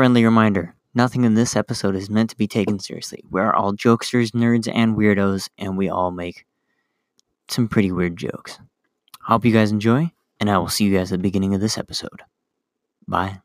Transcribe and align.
Friendly 0.00 0.24
reminder 0.24 0.74
nothing 0.94 1.24
in 1.24 1.34
this 1.34 1.54
episode 1.54 1.94
is 1.94 2.08
meant 2.08 2.30
to 2.30 2.36
be 2.38 2.46
taken 2.46 2.78
seriously. 2.78 3.22
We 3.30 3.42
are 3.42 3.54
all 3.54 3.74
jokesters, 3.74 4.30
nerds, 4.30 4.66
and 4.74 4.96
weirdos, 4.96 5.50
and 5.58 5.76
we 5.76 5.90
all 5.90 6.10
make 6.10 6.46
some 7.48 7.68
pretty 7.68 7.92
weird 7.92 8.16
jokes. 8.16 8.58
Hope 9.20 9.44
you 9.44 9.52
guys 9.52 9.70
enjoy, 9.70 10.10
and 10.40 10.50
I 10.50 10.56
will 10.56 10.70
see 10.70 10.86
you 10.86 10.96
guys 10.96 11.12
at 11.12 11.18
the 11.18 11.22
beginning 11.22 11.54
of 11.54 11.60
this 11.60 11.76
episode. 11.76 12.22
Bye. 13.06 13.42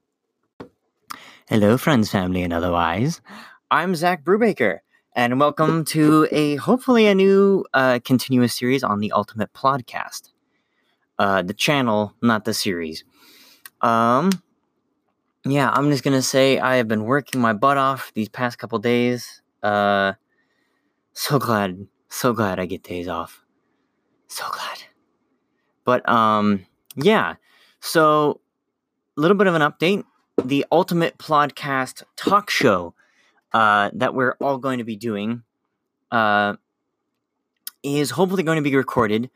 Hello, 1.49 1.77
friends, 1.77 2.09
family, 2.09 2.41
and 2.41 2.54
otherwise. 2.54 3.19
I'm 3.69 3.93
Zach 3.93 4.23
Brubaker, 4.23 4.79
and 5.13 5.41
welcome 5.41 5.83
to 5.87 6.25
a 6.31 6.55
hopefully 6.55 7.05
a 7.07 7.15
new 7.15 7.65
uh, 7.73 7.99
continuous 8.05 8.55
series 8.55 8.81
on 8.81 9.01
the 9.01 9.11
Ultimate 9.11 9.51
Podcast. 9.51 10.31
Uh, 11.19 11.41
the 11.41 11.53
channel, 11.53 12.13
not 12.21 12.45
the 12.45 12.53
series. 12.53 13.03
Um, 13.81 14.29
yeah, 15.46 15.70
I'm 15.71 15.91
just 15.91 16.04
gonna 16.04 16.21
say 16.21 16.59
I 16.59 16.78
have 16.78 16.88
been 16.88 17.04
working 17.04 17.39
my 17.39 17.54
butt 17.54 17.78
off 17.78 18.11
these 18.14 18.29
past 18.29 18.57
couple 18.57 18.79
days. 18.79 19.42
Uh, 19.61 20.14
so 21.14 21.39
glad, 21.39 21.88
so 22.10 22.33
glad 22.33 22.60
I 22.60 22.65
get 22.65 22.83
days 22.83 23.07
off. 23.07 23.46
So 24.28 24.43
glad. 24.52 24.83
But 25.86 26.07
um, 26.10 26.66
yeah. 26.96 27.36
So, 27.79 28.42
a 29.16 29.21
little 29.21 29.38
bit 29.38 29.47
of 29.47 29.55
an 29.55 29.61
update. 29.61 30.04
The 30.43 30.66
Ultimate 30.71 31.18
Podcast 31.18 32.03
talk 32.16 32.50
show 32.50 32.94
uh, 33.53 33.91
that 33.94 34.14
we're 34.14 34.36
all 34.41 34.58
going 34.58 34.80
to 34.80 34.83
be 34.83 34.95
doing 34.95 35.44
uh, 36.11 36.55
is 37.83 38.09
hopefully 38.11 38.44
going 38.44 38.58
to 38.58 38.61
be 38.61 38.75
recorded 38.75 39.30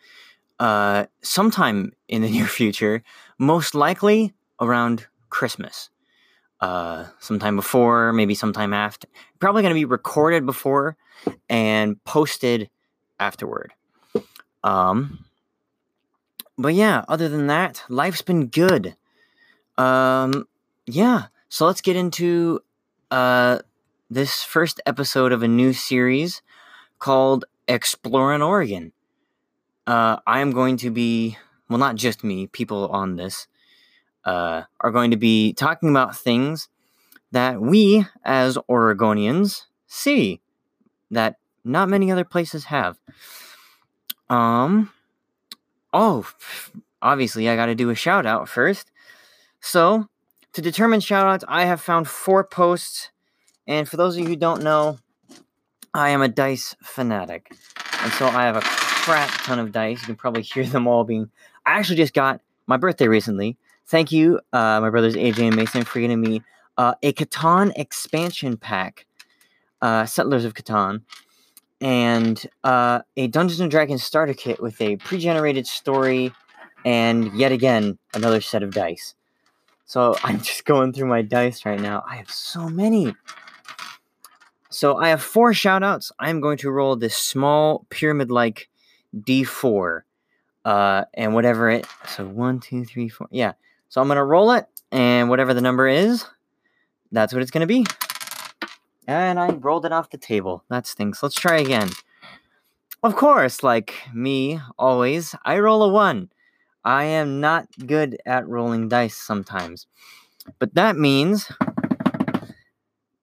uh, 0.60 1.06
sometime 1.22 1.94
in 2.08 2.24
the 2.24 2.30
near 2.32 2.48
future, 2.48 3.04
most 3.38 3.76
likely 3.76 4.34
around 4.60 5.08
Christmas 5.30 5.90
uh, 6.62 7.06
sometime 7.20 7.56
before, 7.56 8.14
maybe 8.14 8.36
sometime 8.36 8.74
after. 8.74 9.08
Probably 9.40 9.62
going 9.62 9.74
to 9.74 9.80
be 9.80 9.86
recorded 9.86 10.46
before 10.46 10.98
and 11.50 12.04
posted 12.04 12.70
afterward. 13.20 13.74
Um, 14.64 15.26
but 16.58 16.74
yeah, 16.74 17.06
other 17.08 17.30
than 17.30 17.48
that, 17.48 17.84
life's 17.88 18.22
been 18.22 18.48
good. 18.48 18.96
Um, 19.78 20.48
yeah, 20.86 21.28
so 21.48 21.66
let's 21.66 21.82
get 21.82 21.96
into 21.96 22.60
uh, 23.12 23.60
this 24.10 24.44
first 24.44 24.82
episode 24.86 25.32
of 25.32 25.44
a 25.44 25.48
new 25.48 25.72
series 25.72 26.42
called 27.00 27.46
Exploring 27.68 28.42
Oregon. 28.42 28.92
Uh, 29.88 30.18
I 30.28 30.42
am 30.42 30.52
going 30.52 30.78
to 30.78 30.92
be, 30.92 31.38
well, 31.70 31.80
not 31.80 31.96
just 31.96 32.24
me, 32.24 32.48
people 32.48 32.90
on 32.90 33.16
this 33.16 33.48
uh, 34.26 34.64
are 34.80 34.92
going 34.92 35.12
to 35.12 35.18
be 35.18 35.54
talking 35.54 35.90
about 35.90 36.16
things 36.16 36.70
that 37.32 37.62
we 37.62 38.06
as 38.24 38.58
Oregonians 38.70 39.64
see 39.88 40.42
that 41.12 41.38
not 41.64 41.90
many 41.90 42.12
other 42.12 42.24
places 42.24 42.66
have. 42.66 42.98
Um, 44.30 44.92
oh, 45.94 46.28
obviously, 47.02 47.50
I 47.50 47.56
got 47.56 47.68
to 47.68 47.76
do 47.76 47.90
a 47.90 47.96
shout 47.96 48.26
out 48.26 48.48
first. 48.48 48.92
So, 49.62 50.08
to 50.54 50.62
determine 50.62 51.00
shout 51.00 51.28
outs, 51.28 51.46
I 51.48 51.66
have 51.66 51.82
found 51.82 52.08
four 52.08 52.44
posts. 52.44 53.12
And 53.68 53.88
for 53.88 53.98
those 53.98 54.16
of 54.16 54.24
you 54.24 54.28
who 54.28 54.36
don't 54.36 54.64
know, 54.64 54.98
I 55.94 56.10
am 56.10 56.22
a 56.22 56.28
dice 56.28 56.76
fanatic. 56.82 57.52
And 58.02 58.12
so 58.14 58.28
I 58.28 58.46
have 58.46 58.56
a 58.56 58.62
crap 58.62 59.30
ton 59.44 59.60
of 59.60 59.72
dice. 59.72 60.02
You 60.02 60.06
can 60.08 60.16
probably 60.16 60.42
hear 60.42 60.66
them 60.66 60.88
all 60.88 61.04
being. 61.04 61.30
I 61.66 61.78
actually 61.78 61.98
just 61.98 62.14
got 62.14 62.42
my 62.68 62.78
birthday 62.78 63.08
recently. 63.08 63.58
Thank 63.90 64.12
you, 64.12 64.40
uh, 64.54 64.80
my 64.82 64.92
brothers 64.92 65.16
AJ 65.16 65.48
and 65.48 65.56
Mason, 65.56 65.84
for 65.84 66.00
getting 66.00 66.22
me 66.22 66.44
uh, 66.78 66.94
a 67.02 67.12
Catan 67.12 67.74
expansion 67.76 68.56
pack, 68.56 69.08
uh, 69.82 70.06
Settlers 70.06 70.46
of 70.46 70.54
Catan, 70.54 71.02
and 71.82 72.46
uh, 72.64 73.02
a 73.18 73.26
Dungeons 73.30 73.60
and 73.60 73.72
Dragons 73.72 74.04
starter 74.04 74.36
kit 74.36 74.62
with 74.62 74.80
a 74.80 74.98
pre-generated 74.98 75.66
story, 75.66 76.32
and 76.86 77.34
yet 77.34 77.52
again 77.52 77.98
another 78.14 78.42
set 78.42 78.62
of 78.62 78.76
dice. 78.76 79.16
So 79.88 80.16
I'm 80.24 80.38
just 80.38 80.66
going 80.66 80.94
through 80.94 81.08
my 81.08 81.24
dice 81.24 81.66
right 81.66 81.82
now. 81.82 82.04
I 82.08 82.18
have 82.18 82.30
so 82.30 82.70
many. 82.70 83.16
So 84.70 84.98
I 84.98 85.10
have 85.10 85.24
four 85.24 85.52
shoutouts. 85.52 86.12
I'm 86.20 86.42
going 86.42 86.60
to 86.60 86.70
roll 86.70 86.96
this 86.96 87.18
small 87.18 87.88
pyramid-like 87.90 88.70
D4, 89.16 90.02
uh, 90.64 91.06
and 91.16 91.34
whatever 91.34 91.72
it. 91.72 91.88
So 92.08 92.28
one, 92.28 92.60
two, 92.60 92.86
three, 92.86 93.10
four. 93.10 93.28
Yeah. 93.32 93.54
So 93.90 94.02
I'm 94.02 94.08
going 94.08 94.18
to 94.18 94.24
roll 94.24 94.52
it, 94.52 94.66
and 94.92 95.30
whatever 95.30 95.54
the 95.54 95.62
number 95.62 95.88
is, 95.88 96.26
that's 97.12 97.34
what 97.34 97.42
it's 97.42 97.52
going 97.52 97.68
to 97.68 97.68
be. 97.68 97.86
And 99.08 99.40
I 99.40 99.50
rolled 99.50 99.86
it 99.86 99.92
off 99.92 100.12
the 100.12 100.18
table. 100.18 100.64
That 100.70 100.86
stinks. 100.86 101.24
Let's 101.24 101.36
try 101.36 101.58
again. 101.58 101.90
Of 103.02 103.16
course, 103.16 103.64
like 103.64 103.96
me, 104.14 104.60
always, 104.78 105.34
I 105.44 105.58
roll 105.60 105.82
a 105.84 105.90
1. 105.90 106.30
I 106.86 107.06
am 107.06 107.40
not 107.40 107.68
good 107.86 108.18
at 108.26 108.48
rolling 108.48 108.90
dice 108.90 109.16
sometimes. 109.16 109.88
But 110.60 110.76
that 110.76 110.96
means 110.96 111.52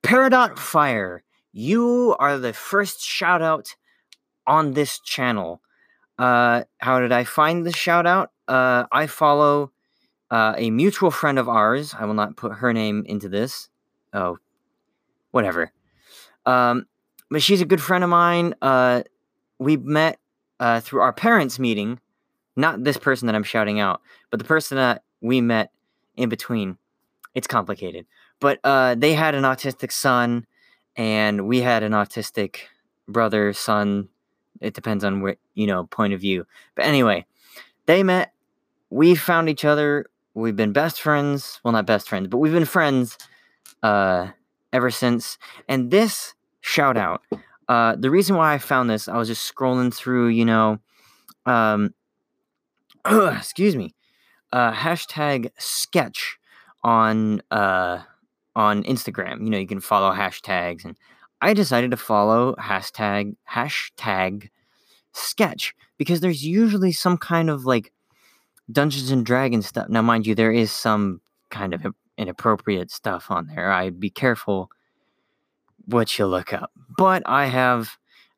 Peridot 0.03 0.59
Fire, 0.59 1.23
you 1.53 2.17
are 2.19 2.39
the 2.39 2.53
first 2.53 3.01
shout 3.01 3.43
out 3.43 3.77
on 4.47 4.73
this 4.73 4.99
channel. 4.99 5.61
Uh, 6.19 6.65
how 6.79 7.01
did 7.01 7.13
I 7.13 7.25
find 7.25 7.67
the 7.67 7.73
shout 7.73 8.07
out? 8.07 8.31
Uh, 8.49 8.85
I 8.91 9.07
follow 9.07 9.73
uh, 10.31 10.55
a 10.57 10.71
mutual 10.71 11.11
friend 11.11 11.39
of 11.39 11.49
ours. 11.49 11.95
I 11.99 12.05
will 12.05 12.15
not 12.15 12.37
put 12.37 12.55
her 12.55 12.73
name 12.73 13.05
into 13.07 13.29
this. 13.29 13.69
Oh, 14.13 14.39
whatever. 15.31 15.73
Um, 16.45 16.87
but 17.31 17.43
she's 17.43 17.61
a 17.61 17.67
good 17.67 17.83
friend 17.83 18.05
of 18.05 18.11
mine. 18.11 18.55
Uh, 18.63 19.03
we 19.59 19.77
met 19.77 20.19
uh, 20.61 20.81
through 20.81 21.01
our 21.01 21.13
parents' 21.13 21.59
meeting. 21.59 22.01
Not 22.57 22.85
this 22.85 22.97
person 22.97 23.27
that 23.27 23.35
I'm 23.35 23.43
shouting 23.43 23.81
out, 23.81 24.01
but 24.31 24.39
the 24.39 24.45
person 24.45 24.77
that 24.77 25.03
we 25.21 25.41
met 25.41 25.71
in 26.17 26.29
between. 26.29 26.79
It's 27.35 27.47
complicated. 27.47 28.07
But 28.41 28.61
uh, 28.65 28.95
they 28.95 29.13
had 29.13 29.35
an 29.35 29.45
autistic 29.45 29.93
son, 29.93 30.47
and 30.97 31.47
we 31.47 31.61
had 31.61 31.83
an 31.83 31.93
autistic 31.93 32.61
brother, 33.07 33.53
son. 33.53 34.09
It 34.61 34.73
depends 34.73 35.05
on 35.05 35.21
what, 35.21 35.37
you 35.55 35.67
know, 35.67 35.85
point 35.85 36.15
of 36.15 36.21
view. 36.21 36.47
But 36.75 36.87
anyway, 36.87 37.27
they 37.85 38.03
met. 38.03 38.33
We 38.89 39.15
found 39.15 39.51
each 39.51 39.65
other 39.65 40.07
we've 40.37 40.57
been 40.57 40.73
best 40.73 41.01
friends. 41.01 41.61
Well, 41.65 41.73
not 41.73 41.87
best 41.87 42.09
friends, 42.09 42.29
but 42.29 42.39
we've 42.39 42.53
been 42.53 42.65
friends 42.67 43.17
uh, 43.83 44.29
ever 44.73 44.91
since. 44.91 45.39
And 45.69 45.91
this 45.91 46.35
shout 46.61 46.97
out, 46.97 47.23
uh, 47.69 47.97
the 47.97 48.11
reason 48.11 48.37
why 48.37 48.55
I 48.55 48.59
found 48.59 48.91
this, 48.91 49.09
I 49.09 49.17
was 49.17 49.29
just 49.29 49.53
scrolling 49.53 49.93
through, 49.93 50.29
you 50.29 50.45
know, 50.45 50.79
um, 51.47 51.95
excuse 53.07 53.77
me, 53.77 53.95
uh, 54.53 54.73
hashtag 54.73 55.51
sketch 55.59 56.39
on 56.85 57.43
uh, 57.51 58.01
on 58.55 58.85
Instagram. 58.85 59.43
You 59.43 59.51
know, 59.51 59.59
you 59.59 59.67
can 59.67 59.81
follow 59.81 60.13
hashtags, 60.13 60.85
and 60.85 60.97
I 61.41 61.55
decided 61.55 61.91
to 61.93 61.97
follow 61.97 62.55
hashtag 62.57 63.37
hashtag 63.51 64.51
sketch 65.13 65.75
because 65.97 66.21
there's 66.21 66.45
usually 66.45 66.93
some 66.93 67.17
kind 67.17 67.49
of 67.49 67.65
like 67.65 67.93
Dungeons 68.71 69.11
and 69.11 69.25
Dragons 69.25 69.67
stuff. 69.67 69.89
Now, 69.89 70.03
mind 70.03 70.27
you, 70.27 70.35
there 70.35 70.53
is 70.53 70.71
some 70.71 71.21
kind 71.51 71.75
of 71.75 71.87
inappropriate 72.19 72.91
stuff 72.91 73.31
on 73.31 73.47
there. 73.47 73.71
I'd 73.73 74.01
be 74.01 74.11
careful 74.11 74.71
what 75.85 76.19
you 76.19 76.27
look 76.27 76.53
up. 76.53 76.73
But 76.97 77.23
I 77.27 77.47
have 77.47 77.97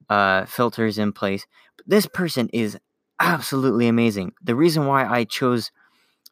uh, 0.08 0.44
filters 0.44 0.98
in 0.98 1.12
place. 1.12 1.46
This 1.86 2.06
person 2.06 2.48
is 2.52 2.78
absolutely 3.20 3.88
amazing. 3.88 4.32
The 4.42 4.54
reason 4.54 4.86
why 4.86 5.06
I 5.06 5.24
chose 5.24 5.70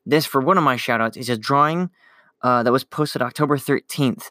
this 0.04 0.26
for 0.26 0.40
one 0.40 0.58
of 0.58 0.64
my 0.64 0.76
shoutouts 0.76 1.16
is 1.16 1.28
a 1.28 1.36
drawing 1.36 1.90
uh, 2.42 2.62
that 2.62 2.72
was 2.72 2.84
posted 2.84 3.22
October 3.22 3.56
13th 3.56 4.30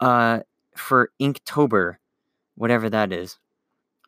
uh, 0.00 0.40
for 0.74 1.10
Inktober, 1.20 1.96
whatever 2.56 2.90
that 2.90 3.12
is. 3.12 3.38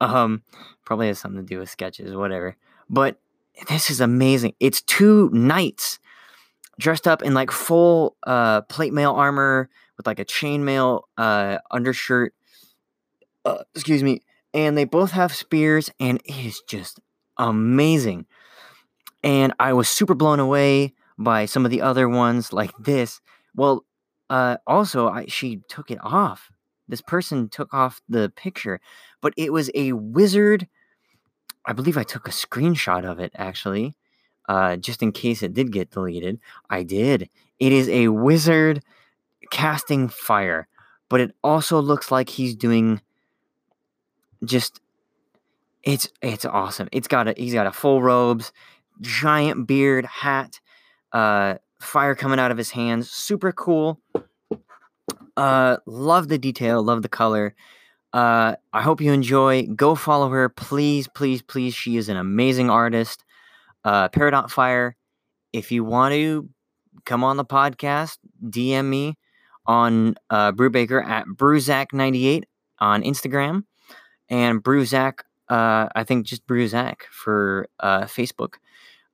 Um, 0.00 0.42
probably 0.84 1.08
has 1.08 1.18
something 1.18 1.40
to 1.40 1.46
do 1.46 1.58
with 1.58 1.70
sketches, 1.70 2.14
whatever. 2.14 2.56
But 2.90 3.18
this 3.66 3.90
is 3.90 4.00
amazing. 4.00 4.54
It's 4.60 4.82
two 4.82 5.30
knights 5.30 5.98
dressed 6.78 7.08
up 7.08 7.22
in 7.22 7.34
like 7.34 7.50
full 7.50 8.16
uh, 8.26 8.62
plate 8.62 8.92
mail 8.92 9.12
armor 9.12 9.68
with 9.96 10.06
like 10.06 10.20
a 10.20 10.24
chainmail 10.24 11.02
uh, 11.16 11.58
undershirt. 11.70 12.34
Uh, 13.44 13.64
excuse 13.74 14.02
me. 14.02 14.22
And 14.54 14.78
they 14.78 14.84
both 14.84 15.10
have 15.10 15.34
spears, 15.34 15.90
and 16.00 16.20
it 16.24 16.46
is 16.46 16.62
just 16.66 17.00
amazing. 17.36 18.26
And 19.22 19.52
I 19.58 19.74
was 19.74 19.88
super 19.88 20.14
blown 20.14 20.40
away 20.40 20.94
by 21.18 21.44
some 21.44 21.64
of 21.64 21.70
the 21.70 21.82
other 21.82 22.08
ones, 22.08 22.52
like 22.52 22.70
this. 22.78 23.20
Well, 23.54 23.84
uh, 24.30 24.56
also, 24.66 25.08
I, 25.08 25.26
she 25.26 25.60
took 25.68 25.90
it 25.90 25.98
off. 26.02 26.50
This 26.86 27.02
person 27.02 27.48
took 27.50 27.74
off 27.74 28.00
the 28.08 28.32
picture, 28.34 28.80
but 29.20 29.34
it 29.36 29.52
was 29.52 29.70
a 29.74 29.92
wizard 29.92 30.66
I 31.68 31.74
believe 31.74 31.98
I 31.98 32.02
took 32.02 32.26
a 32.26 32.30
screenshot 32.30 33.04
of 33.04 33.20
it 33.20 33.30
actually, 33.36 33.94
uh, 34.48 34.76
just 34.76 35.02
in 35.02 35.12
case 35.12 35.42
it 35.42 35.52
did 35.52 35.70
get 35.70 35.90
deleted. 35.90 36.40
I 36.70 36.82
did. 36.82 37.28
It 37.60 37.72
is 37.72 37.90
a 37.90 38.08
wizard 38.08 38.82
casting 39.50 40.08
fire, 40.08 40.66
but 41.10 41.20
it 41.20 41.34
also 41.44 41.78
looks 41.80 42.10
like 42.10 42.30
he's 42.30 42.56
doing 42.56 43.02
just 44.44 44.80
it's 45.82 46.08
it's 46.22 46.46
awesome. 46.46 46.88
It's 46.90 47.06
got 47.06 47.28
a 47.28 47.34
he's 47.36 47.52
got 47.52 47.66
a 47.66 47.72
full 47.72 48.00
robes, 48.02 48.50
giant 49.02 49.66
beard, 49.66 50.06
hat, 50.06 50.60
uh 51.12 51.56
fire 51.80 52.14
coming 52.14 52.38
out 52.38 52.50
of 52.50 52.56
his 52.56 52.70
hands. 52.70 53.10
Super 53.10 53.52
cool. 53.52 54.00
Uh 55.36 55.76
love 55.84 56.28
the 56.28 56.38
detail, 56.38 56.82
love 56.82 57.02
the 57.02 57.10
color. 57.10 57.54
Uh 58.18 58.56
I 58.72 58.82
hope 58.82 59.00
you 59.00 59.12
enjoy. 59.12 59.66
Go 59.66 59.94
follow 59.94 60.28
her, 60.30 60.48
please, 60.48 61.08
please, 61.08 61.42
please. 61.42 61.74
She 61.74 61.96
is 61.96 62.08
an 62.08 62.16
amazing 62.16 62.70
artist. 62.70 63.24
Uh 63.84 64.08
Peridot 64.08 64.50
Fire. 64.50 64.96
If 65.52 65.72
you 65.72 65.84
want 65.84 66.14
to 66.14 66.48
come 67.04 67.24
on 67.24 67.36
the 67.36 67.44
podcast, 67.44 68.18
DM 68.44 68.86
me 68.86 69.16
on 69.66 70.16
uh 70.30 70.52
Brubaker 70.52 71.04
at 71.04 71.26
Brewzack98 71.26 72.42
on 72.80 73.02
Instagram 73.02 73.64
and 74.28 74.62
Brewzack 74.62 75.20
uh, 75.48 75.88
I 75.94 76.04
think 76.04 76.26
just 76.26 76.46
Bruzak 76.46 77.02
for 77.10 77.68
uh, 77.80 78.02
Facebook. 78.02 78.54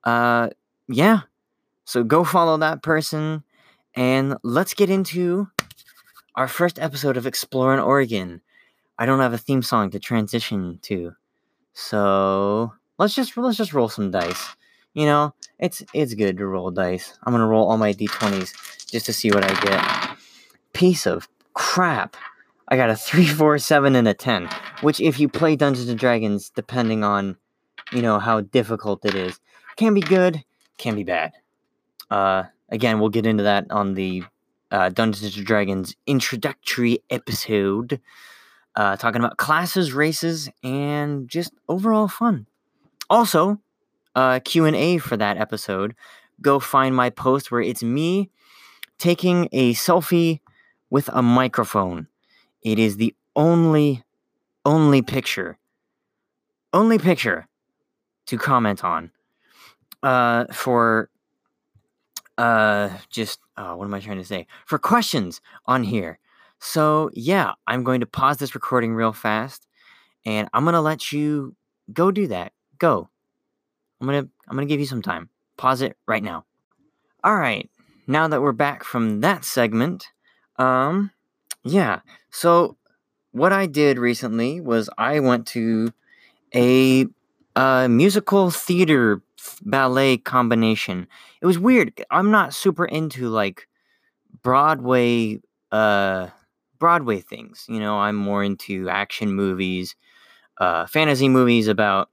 Uh, 0.02 0.50
yeah. 0.88 1.20
So 1.84 2.02
go 2.02 2.24
follow 2.24 2.56
that 2.58 2.82
person 2.82 3.44
and 3.94 4.36
let's 4.42 4.74
get 4.74 4.90
into 4.90 5.48
our 6.34 6.48
first 6.48 6.78
episode 6.78 7.16
of 7.16 7.26
Exploring 7.26 7.80
Oregon. 7.80 8.40
I 8.98 9.06
don't 9.06 9.20
have 9.20 9.32
a 9.32 9.38
theme 9.38 9.62
song 9.62 9.90
to 9.90 9.98
transition 9.98 10.78
to. 10.82 11.14
So 11.72 12.72
let's 12.98 13.14
just 13.14 13.36
let's 13.36 13.58
just 13.58 13.74
roll 13.74 13.88
some 13.88 14.10
dice. 14.10 14.56
You 14.94 15.06
know, 15.06 15.34
it's 15.58 15.82
it's 15.92 16.14
good 16.14 16.38
to 16.38 16.46
roll 16.46 16.70
dice. 16.70 17.18
I'm 17.24 17.32
gonna 17.32 17.46
roll 17.46 17.68
all 17.68 17.78
my 17.78 17.92
d20s 17.92 18.52
just 18.90 19.06
to 19.06 19.12
see 19.12 19.30
what 19.30 19.44
I 19.44 19.60
get. 19.60 20.16
Piece 20.72 21.06
of 21.06 21.28
crap. 21.54 22.16
I 22.68 22.76
got 22.76 22.90
a 22.90 22.96
3, 22.96 23.26
4, 23.26 23.58
7, 23.58 23.94
and 23.94 24.08
a 24.08 24.14
10. 24.14 24.48
Which, 24.80 25.00
if 25.00 25.20
you 25.20 25.28
play 25.28 25.54
Dungeons 25.54 25.88
and 25.88 25.98
Dragons, 25.98 26.50
depending 26.50 27.04
on, 27.04 27.36
you 27.92 28.00
know, 28.00 28.18
how 28.18 28.40
difficult 28.40 29.04
it 29.04 29.14
is, 29.14 29.38
can 29.76 29.94
be 29.94 30.00
good, 30.00 30.42
can 30.78 30.94
be 30.94 31.04
bad. 31.04 31.32
Uh, 32.10 32.44
again, 32.70 33.00
we'll 33.00 33.10
get 33.10 33.26
into 33.26 33.42
that 33.42 33.70
on 33.70 33.94
the 33.94 34.24
uh, 34.70 34.88
Dungeons 34.88 35.36
and 35.36 35.46
Dragons 35.46 35.94
introductory 36.06 37.00
episode, 37.10 38.00
uh, 38.76 38.96
talking 38.96 39.20
about 39.20 39.36
classes, 39.36 39.92
races, 39.92 40.48
and 40.62 41.28
just 41.28 41.52
overall 41.68 42.08
fun. 42.08 42.46
Also, 43.08 43.60
uh, 44.14 44.40
Q 44.44 44.64
and 44.64 44.76
A 44.76 44.98
for 44.98 45.16
that 45.16 45.36
episode. 45.36 45.94
Go 46.40 46.58
find 46.58 46.94
my 46.96 47.10
post 47.10 47.50
where 47.50 47.60
it's 47.60 47.82
me 47.82 48.30
taking 48.98 49.48
a 49.52 49.74
selfie 49.74 50.40
with 50.90 51.08
a 51.12 51.22
microphone 51.22 52.08
it 52.64 52.78
is 52.78 52.96
the 52.96 53.14
only, 53.36 54.02
only 54.64 55.02
picture, 55.02 55.58
only 56.72 56.98
picture 56.98 57.46
to 58.26 58.38
comment 58.38 58.82
on 58.82 59.10
uh, 60.02 60.46
for 60.50 61.10
uh, 62.38 62.88
just, 63.10 63.38
uh, 63.58 63.74
what 63.74 63.84
am 63.84 63.94
I 63.94 64.00
trying 64.00 64.18
to 64.18 64.24
say? 64.24 64.46
For 64.64 64.78
questions 64.78 65.42
on 65.66 65.84
here. 65.84 66.18
So, 66.64 67.10
yeah, 67.12 67.52
I'm 67.66 67.84
going 67.84 68.00
to 68.00 68.06
pause 68.06 68.38
this 68.38 68.54
recording 68.54 68.94
real 68.94 69.12
fast 69.12 69.66
and 70.24 70.48
I'm 70.54 70.64
going 70.64 70.72
to 70.72 70.80
let 70.80 71.12
you 71.12 71.54
go 71.92 72.10
do 72.10 72.26
that. 72.28 72.52
Go. 72.78 73.10
I'm 74.00 74.06
going 74.06 74.24
to 74.24 74.30
I'm 74.48 74.56
going 74.56 74.66
to 74.66 74.72
give 74.72 74.80
you 74.80 74.86
some 74.86 75.02
time. 75.02 75.28
Pause 75.58 75.82
it 75.82 75.96
right 76.08 76.22
now. 76.22 76.46
All 77.22 77.36
right. 77.36 77.68
Now 78.06 78.28
that 78.28 78.40
we're 78.40 78.52
back 78.52 78.82
from 78.82 79.20
that 79.20 79.44
segment, 79.44 80.08
um 80.56 81.10
yeah. 81.64 82.00
So 82.30 82.78
what 83.32 83.52
I 83.52 83.66
did 83.66 83.98
recently 83.98 84.62
was 84.62 84.88
I 84.96 85.20
went 85.20 85.46
to 85.48 85.92
a 86.54 87.06
uh, 87.56 87.88
musical 87.88 88.50
theater 88.50 89.20
ballet 89.60 90.16
combination. 90.16 91.08
It 91.42 91.46
was 91.46 91.58
weird. 91.58 92.02
I'm 92.10 92.30
not 92.30 92.54
super 92.54 92.86
into 92.86 93.28
like 93.28 93.68
Broadway 94.42 95.40
uh 95.70 96.28
Broadway 96.78 97.20
things. 97.20 97.66
You 97.68 97.80
know, 97.80 97.98
I'm 97.98 98.16
more 98.16 98.44
into 98.44 98.88
action 98.88 99.32
movies, 99.32 99.96
uh 100.58 100.86
fantasy 100.86 101.28
movies 101.28 101.68
about 101.68 102.10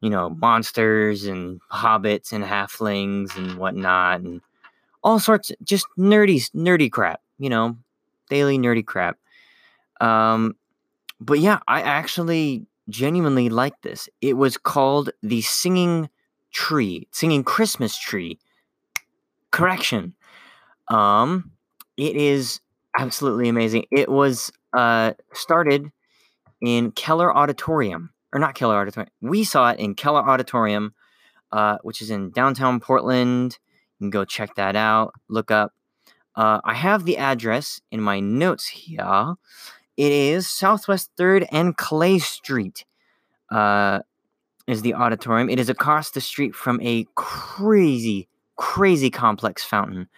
you 0.00 0.10
know 0.10 0.30
monsters 0.30 1.24
and 1.24 1.60
hobbits 1.72 2.32
and 2.32 2.44
halflings 2.44 3.36
and 3.36 3.58
whatnot 3.58 4.20
and 4.20 4.40
all 5.02 5.18
sorts 5.18 5.50
of 5.50 5.56
just 5.64 5.86
nerdy 5.98 6.50
nerdy 6.52 6.90
crap. 6.90 7.20
You 7.38 7.50
know, 7.50 7.76
daily 8.28 8.58
nerdy 8.58 8.84
crap. 8.84 9.18
Um, 10.00 10.56
but 11.20 11.38
yeah, 11.40 11.60
I 11.68 11.82
actually 11.82 12.66
genuinely 12.88 13.48
like 13.48 13.80
this. 13.82 14.08
It 14.20 14.34
was 14.34 14.56
called 14.56 15.10
the 15.22 15.42
Singing 15.42 16.08
Tree, 16.52 17.06
Singing 17.12 17.44
Christmas 17.44 17.98
Tree. 17.98 18.38
Correction. 19.50 20.14
Um, 20.88 21.50
it 21.96 22.16
is 22.16 22.60
absolutely 22.98 23.48
amazing. 23.48 23.86
It 23.90 24.08
was 24.08 24.52
uh 24.72 25.12
started 25.32 25.90
in 26.60 26.92
Keller 26.92 27.34
Auditorium, 27.34 28.10
or 28.32 28.40
not 28.40 28.54
Keller 28.54 28.76
Auditorium. 28.76 29.10
We 29.20 29.44
saw 29.44 29.70
it 29.70 29.78
in 29.78 29.94
Keller 29.94 30.22
Auditorium, 30.22 30.94
uh, 31.52 31.78
which 31.82 32.02
is 32.02 32.10
in 32.10 32.30
downtown 32.30 32.80
Portland. 32.80 33.58
You 33.98 34.04
can 34.04 34.10
go 34.10 34.24
check 34.24 34.54
that 34.56 34.76
out. 34.76 35.12
Look 35.28 35.50
up 35.50 35.72
uh, 36.36 36.60
I 36.64 36.74
have 36.74 37.04
the 37.04 37.18
address 37.18 37.80
in 37.90 38.00
my 38.00 38.20
notes 38.20 38.66
here. 38.68 39.34
It 39.96 40.12
is 40.12 40.48
Southwest 40.48 41.10
3rd 41.18 41.46
and 41.50 41.76
Clay 41.76 42.18
Street. 42.18 42.84
Uh, 43.50 44.00
is 44.66 44.82
the 44.82 44.94
auditorium. 44.94 45.50
It 45.50 45.58
is 45.58 45.68
across 45.68 46.12
the 46.12 46.20
street 46.20 46.54
from 46.54 46.80
a 46.80 47.04
crazy, 47.16 48.28
crazy 48.56 49.10
complex 49.10 49.64
fountain. 49.64 50.08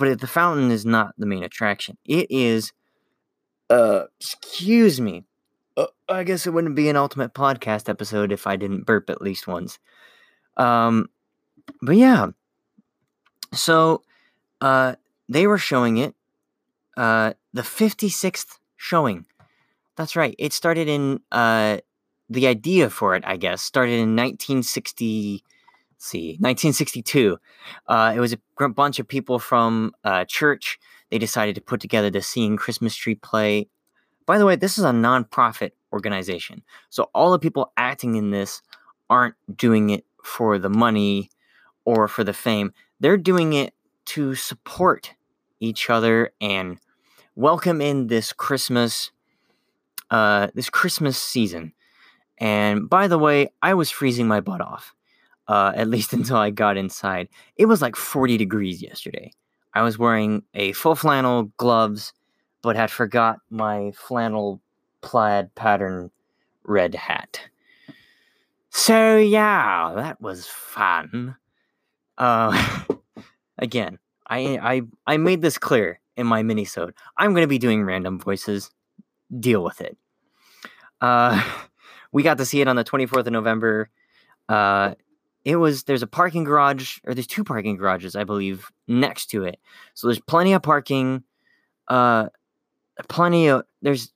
But 0.00 0.18
the 0.18 0.26
fountain 0.26 0.70
is 0.70 0.86
not 0.86 1.12
the 1.18 1.26
main 1.26 1.42
attraction. 1.42 1.98
It 2.06 2.26
is, 2.30 2.72
uh, 3.68 4.04
excuse 4.18 4.98
me. 4.98 5.24
Uh, 5.76 5.88
I 6.08 6.24
guess 6.24 6.46
it 6.46 6.54
wouldn't 6.54 6.74
be 6.74 6.88
an 6.88 6.96
ultimate 6.96 7.34
podcast 7.34 7.86
episode 7.86 8.32
if 8.32 8.46
I 8.46 8.56
didn't 8.56 8.86
burp 8.86 9.10
at 9.10 9.20
least 9.20 9.46
once. 9.46 9.78
Um, 10.56 11.10
but 11.82 11.96
yeah. 11.96 12.28
So, 13.52 14.02
uh, 14.62 14.94
they 15.28 15.46
were 15.46 15.58
showing 15.58 15.98
it 15.98 16.14
uh, 16.96 17.34
the 17.52 17.62
56th 17.62 18.58
showing. 18.78 19.26
That's 19.96 20.16
right. 20.16 20.34
It 20.38 20.54
started 20.54 20.88
in 20.88 21.20
uh, 21.30 21.80
the 22.30 22.46
idea 22.46 22.88
for 22.88 23.16
it, 23.16 23.24
I 23.26 23.36
guess, 23.36 23.60
started 23.60 23.98
in 24.00 24.16
1960. 24.16 25.44
See, 26.02 26.38
1962. 26.40 27.38
Uh, 27.86 28.14
it 28.16 28.20
was 28.20 28.32
a 28.32 28.68
bunch 28.70 28.98
of 28.98 29.06
people 29.06 29.38
from 29.38 29.92
uh, 30.02 30.24
church. 30.24 30.78
They 31.10 31.18
decided 31.18 31.54
to 31.56 31.60
put 31.60 31.78
together 31.78 32.08
the 32.08 32.22
Singing 32.22 32.56
Christmas 32.56 32.96
Tree 32.96 33.16
play. 33.16 33.68
By 34.24 34.38
the 34.38 34.46
way, 34.46 34.56
this 34.56 34.78
is 34.78 34.84
a 34.84 34.92
nonprofit 34.92 35.72
organization, 35.92 36.62
so 36.88 37.10
all 37.14 37.30
the 37.30 37.38
people 37.38 37.74
acting 37.76 38.14
in 38.14 38.30
this 38.30 38.62
aren't 39.10 39.34
doing 39.54 39.90
it 39.90 40.06
for 40.24 40.58
the 40.58 40.70
money 40.70 41.28
or 41.84 42.08
for 42.08 42.24
the 42.24 42.32
fame. 42.32 42.72
They're 42.98 43.18
doing 43.18 43.52
it 43.52 43.74
to 44.06 44.34
support 44.34 45.12
each 45.58 45.90
other 45.90 46.30
and 46.40 46.78
welcome 47.34 47.82
in 47.82 48.06
this 48.06 48.32
Christmas 48.32 49.10
uh 50.10 50.48
this 50.54 50.70
Christmas 50.70 51.20
season. 51.20 51.74
And 52.38 52.88
by 52.88 53.06
the 53.06 53.18
way, 53.18 53.48
I 53.60 53.74
was 53.74 53.90
freezing 53.90 54.26
my 54.26 54.40
butt 54.40 54.62
off. 54.62 54.94
Uh, 55.50 55.72
at 55.74 55.88
least 55.88 56.12
until 56.18 56.36
I 56.36 56.50
got 56.50 56.76
inside. 56.76 57.28
It 57.56 57.66
was 57.66 57.82
like 57.82 57.96
40 57.96 58.36
degrees 58.36 58.80
yesterday. 58.80 59.32
I 59.74 59.82
was 59.82 59.98
wearing 59.98 60.44
a 60.54 60.72
full 60.72 60.94
flannel 60.94 61.52
gloves, 61.56 62.12
but 62.62 62.76
had 62.76 62.90
forgot 62.90 63.38
my 63.50 63.90
flannel 63.96 64.60
plaid 65.00 65.52
pattern 65.56 66.12
red 66.62 66.94
hat. 66.94 67.40
So 68.70 69.16
yeah, 69.16 69.92
that 69.96 70.20
was 70.20 70.46
fun. 70.46 71.34
Uh, 72.16 72.82
again, 73.58 73.98
I 74.28 74.58
I 74.62 74.82
I 75.14 75.16
made 75.16 75.42
this 75.42 75.58
clear 75.58 75.98
in 76.16 76.28
my 76.28 76.44
minisode. 76.44 76.92
I'm 77.16 77.32
to 77.34 77.48
be 77.48 77.58
doing 77.58 77.82
random 77.82 78.20
voices. 78.20 78.70
Deal 79.36 79.64
with 79.64 79.80
it. 79.80 79.96
Uh, 81.00 81.42
we 82.12 82.22
got 82.22 82.38
to 82.38 82.44
see 82.44 82.60
it 82.60 82.68
on 82.68 82.76
the 82.76 82.84
24th 82.84 83.26
of 83.26 83.32
November. 83.32 83.90
Uh, 84.48 84.94
it 85.44 85.56
was 85.56 85.84
there's 85.84 86.02
a 86.02 86.06
parking 86.06 86.44
garage 86.44 86.98
or 87.04 87.14
there's 87.14 87.26
two 87.26 87.44
parking 87.44 87.76
garages 87.76 88.14
I 88.14 88.24
believe 88.24 88.70
next 88.86 89.26
to 89.26 89.44
it. 89.44 89.58
So 89.94 90.06
there's 90.06 90.20
plenty 90.20 90.52
of 90.52 90.62
parking. 90.62 91.24
Uh, 91.88 92.28
plenty 93.08 93.48
of 93.48 93.64
there's 93.82 94.12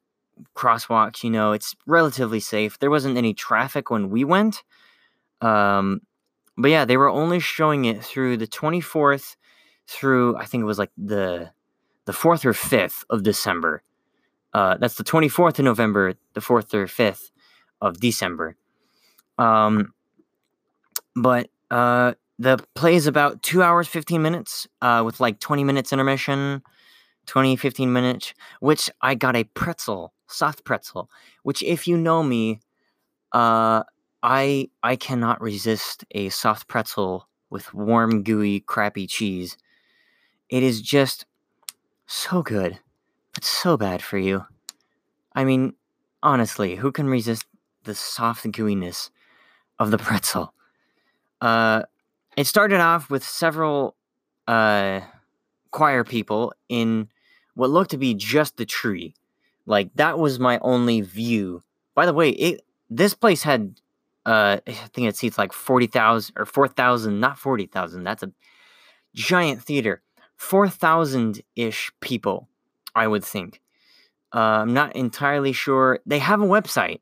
crosswalks. 0.54 1.22
You 1.24 1.30
know, 1.30 1.52
it's 1.52 1.74
relatively 1.86 2.40
safe. 2.40 2.78
There 2.78 2.90
wasn't 2.90 3.16
any 3.16 3.34
traffic 3.34 3.90
when 3.90 4.10
we 4.10 4.24
went. 4.24 4.62
Um, 5.40 6.00
but 6.56 6.70
yeah, 6.70 6.84
they 6.84 6.96
were 6.96 7.08
only 7.08 7.40
showing 7.40 7.84
it 7.84 8.04
through 8.04 8.36
the 8.36 8.46
24th 8.46 9.36
through 9.86 10.36
I 10.36 10.46
think 10.46 10.62
it 10.62 10.66
was 10.66 10.78
like 10.78 10.92
the 10.96 11.50
the 12.06 12.12
4th 12.12 12.44
or 12.44 12.52
5th 12.52 13.04
of 13.08 13.22
December. 13.22 13.82
Uh, 14.52 14.76
that's 14.76 14.96
the 14.96 15.04
24th 15.04 15.58
of 15.58 15.64
November, 15.64 16.14
the 16.34 16.40
4th 16.40 16.74
or 16.74 16.86
5th 16.86 17.30
of 17.80 17.98
December. 17.98 18.56
Um, 19.38 19.94
but 21.16 21.48
uh, 21.70 22.14
the 22.38 22.58
play 22.74 22.94
is 22.94 23.06
about 23.06 23.42
two 23.42 23.62
hours, 23.62 23.88
15 23.88 24.22
minutes, 24.22 24.66
uh, 24.82 25.02
with 25.04 25.20
like 25.20 25.40
20 25.40 25.64
minutes 25.64 25.92
intermission, 25.92 26.62
20, 27.26 27.56
15 27.56 27.92
minutes, 27.92 28.34
which 28.60 28.90
I 29.00 29.14
got 29.14 29.36
a 29.36 29.44
pretzel, 29.44 30.12
soft 30.28 30.64
pretzel, 30.64 31.10
which 31.42 31.62
if 31.62 31.86
you 31.88 31.96
know 31.96 32.22
me, 32.22 32.60
uh, 33.32 33.82
I 34.22 34.70
I 34.82 34.96
cannot 34.96 35.40
resist 35.40 36.04
a 36.12 36.28
soft 36.30 36.68
pretzel 36.68 37.28
with 37.50 37.74
warm, 37.74 38.22
gooey, 38.22 38.60
crappy 38.60 39.06
cheese. 39.06 39.56
It 40.48 40.62
is 40.62 40.80
just 40.80 41.26
so 42.06 42.42
good, 42.42 42.80
but 43.34 43.44
so 43.44 43.76
bad 43.76 44.02
for 44.02 44.18
you. 44.18 44.46
I 45.34 45.44
mean, 45.44 45.74
honestly, 46.22 46.76
who 46.76 46.92
can 46.92 47.08
resist 47.08 47.46
the 47.84 47.94
soft 47.94 48.44
gooiness 48.52 49.10
of 49.78 49.90
the 49.92 49.98
pretzel? 49.98 50.54
Uh, 51.44 51.82
it 52.38 52.46
started 52.46 52.80
off 52.80 53.10
with 53.10 53.22
several 53.22 53.94
uh, 54.48 55.00
choir 55.70 56.02
people 56.02 56.54
in 56.70 57.06
what 57.54 57.68
looked 57.68 57.90
to 57.90 57.98
be 57.98 58.14
just 58.14 58.56
the 58.56 58.64
tree. 58.64 59.12
Like 59.66 59.90
that 59.96 60.18
was 60.18 60.40
my 60.40 60.58
only 60.60 61.02
view. 61.02 61.62
By 61.94 62.06
the 62.06 62.14
way, 62.14 62.30
it 62.30 62.62
this 62.88 63.12
place 63.12 63.42
had 63.42 63.78
uh 64.24 64.56
I 64.66 64.72
think 64.72 65.08
it 65.08 65.16
seats 65.16 65.36
like 65.36 65.52
40,000 65.52 66.34
or 66.38 66.46
4,000, 66.46 67.20
not 67.20 67.38
40,000. 67.38 68.04
That's 68.04 68.22
a 68.22 68.32
giant 69.14 69.62
theater. 69.62 70.00
4,000 70.36 71.42
ish 71.56 71.92
people, 72.00 72.48
I 72.94 73.06
would 73.06 73.24
think. 73.24 73.60
Uh, 74.34 74.62
I'm 74.62 74.72
not 74.72 74.96
entirely 74.96 75.52
sure. 75.52 76.00
They 76.06 76.20
have 76.20 76.40
a 76.40 76.46
website, 76.46 77.00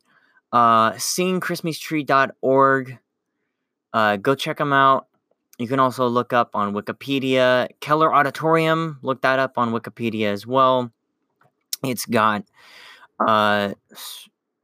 uh, 0.53 0.93
singingchristmastree.org. 0.93 2.99
Uh, 3.93 4.17
go 4.17 4.35
check 4.35 4.59
them 4.59 4.73
out. 4.73 5.07
You 5.59 5.69
can 5.69 5.79
also 5.79 6.09
look 6.09 6.33
up 6.33 6.51
on 6.55 6.75
Wikipedia. 6.75 7.69
Keller 7.81 8.15
Auditorium, 8.15 8.99
look 9.03 9.23
that 9.23 9.39
up 9.39 9.59
on 9.59 9.73
Wikipedia 9.73 10.27
as 10.33 10.47
well. 10.47 10.91
It's 11.85 12.07
got 12.07 12.45
uh, 13.21 13.75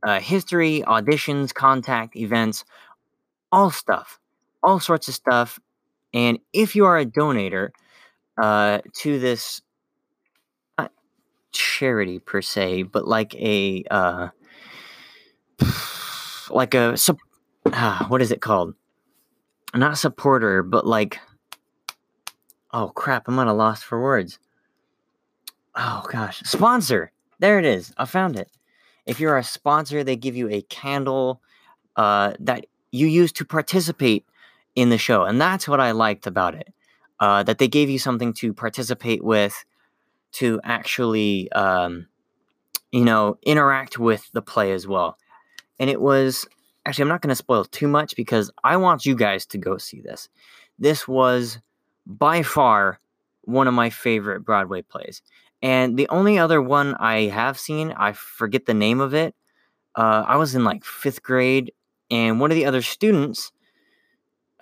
uh, 0.03 0.21
history, 0.21 0.83
auditions, 0.87 1.53
contact, 1.53 2.17
events, 2.17 2.65
all 3.53 3.71
stuff, 3.71 4.19
all 4.63 4.81
sorts 4.81 5.09
of 5.09 5.15
stuff. 5.15 5.59
And 6.15 6.39
if 6.53 6.75
you 6.75 6.87
are 6.87 6.99
a 6.99 7.05
donator 7.05 7.71
uh, 8.41 8.81
to 9.01 9.19
this 9.19 9.61
charity 11.53 12.19
per 12.19 12.43
se, 12.43 12.85
but 12.85 13.07
like 13.07 13.35
a 13.35 13.85
uh, 13.91 14.29
like 16.51 16.75
a 16.75 16.97
uh, 17.73 18.05
what 18.07 18.23
is 18.23 18.31
it 18.31 18.41
called? 18.41 18.75
Not 19.75 19.99
supporter, 19.99 20.63
but 20.63 20.87
like, 20.87 21.19
oh 22.73 22.89
crap, 22.89 23.29
I'm 23.29 23.39
at 23.39 23.47
a 23.47 23.53
loss 23.53 23.83
for 23.83 24.01
words. 24.01 24.39
Oh 25.75 26.05
gosh, 26.11 26.41
sponsor. 26.41 27.13
There 27.39 27.59
it 27.59 27.65
is. 27.65 27.93
I 27.97 28.05
found 28.05 28.37
it. 28.37 28.51
If 29.07 29.21
you're 29.21 29.39
a 29.39 29.45
sponsor, 29.45 30.03
they 30.03 30.17
give 30.17 30.37
you 30.37 30.49
a 30.51 30.63
candle 30.63 31.41
uh, 31.97 32.35
that 32.41 32.67
you 32.91 33.07
use 33.07 33.33
to 33.33 33.45
participate 33.45 34.25
in 34.75 34.91
the 34.91 34.99
show, 34.99 35.25
and 35.25 35.41
that's 35.41 35.69
what 35.69 35.81
I 35.81 35.93
liked 35.93 36.27
about 36.27 36.55
it. 36.55 36.73
Uh, 37.21 37.43
that 37.43 37.59
they 37.59 37.69
gave 37.69 37.91
you 37.91 37.99
something 37.99 38.33
to 38.33 38.53
participate 38.53 39.25
with, 39.25 39.65
to 40.33 40.61
actually, 40.63 41.51
um, 41.53 42.07
you 42.93 43.05
know, 43.05 43.39
interact 43.43 43.99
with 43.99 44.31
the 44.33 44.43
play 44.43 44.73
as 44.73 44.87
well. 44.87 45.19
And 45.81 45.91
it 45.91 46.01
was 46.01 46.47
actually, 46.89 47.03
I'm 47.03 47.09
not 47.09 47.21
going 47.21 47.29
to 47.29 47.37
spoil 47.37 47.65
too 47.65 47.87
much 47.87 48.17
because 48.17 48.51
I 48.65 48.79
want 48.79 49.05
you 49.05 49.15
guys 49.15 49.45
to 49.47 49.59
go 49.59 49.77
see 49.77 50.01
this. 50.01 50.29
This 50.79 51.07
was 51.07 51.59
by 52.07 52.43
far 52.43 52.99
one 53.43 53.69
of 53.69 53.75
my 53.75 53.91
favorite 53.91 54.41
Broadway 54.41 54.83
plays. 54.83 55.23
And 55.61 55.99
the 55.99 56.09
only 56.09 56.39
other 56.39 56.63
one 56.63 56.95
I 56.95 57.23
have 57.25 57.59
seen, 57.59 57.93
I 57.93 58.13
forget 58.13 58.67
the 58.67 58.75
name 58.75 59.01
of 59.01 59.13
it. 59.13 59.35
Uh, 59.95 60.25
I 60.27 60.37
was 60.37 60.55
in 60.55 60.65
like 60.65 60.85
fifth 60.85 61.23
grade, 61.23 61.73
and 62.11 62.41
one 62.41 62.51
of 62.51 62.55
the 62.55 62.65
other 62.65 62.81
students, 62.81 63.53